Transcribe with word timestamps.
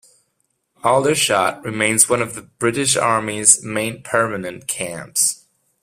Aldershot 0.83 1.63
remains 1.63 2.09
one 2.09 2.23
of 2.23 2.33
the 2.33 2.41
British 2.41 2.97
Army's 2.97 3.63
main 3.63 4.01
permanent 4.01 4.65
camps. 4.67 5.45